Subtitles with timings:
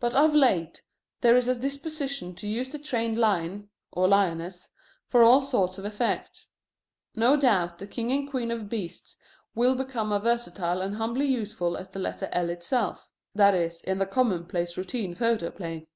[0.00, 0.82] But of late
[1.20, 4.70] there is a disposition to use the trained lion (or lioness)
[5.06, 6.50] for all sorts of effects.
[7.14, 9.16] No doubt the king and queen of beasts
[9.54, 13.98] will become as versatile and humbly useful as the letter L itself: that is, in
[14.00, 15.86] the commonplace routine photoplay.